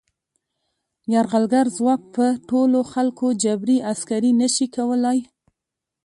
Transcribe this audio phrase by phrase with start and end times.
[1.13, 5.19] یرغلګر ځواک په ټولو خلکو جبري عسکري نه شي کولای.